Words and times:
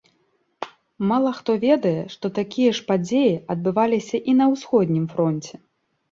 Мала 1.09 1.31
хто 1.39 1.51
ведае, 1.65 1.99
што 2.13 2.25
такія 2.39 2.71
ж 2.77 2.85
падзеі 2.87 3.35
адбываліся 3.55 4.17
і 4.33 4.35
на 4.39 4.47
ўсходнім 4.53 5.05
фронце. 5.13 5.55